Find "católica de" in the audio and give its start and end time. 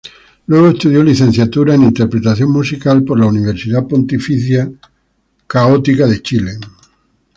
5.45-6.21